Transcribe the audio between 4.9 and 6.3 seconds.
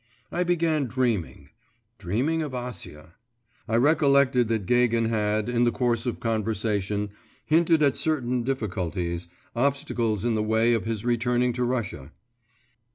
had, in the course of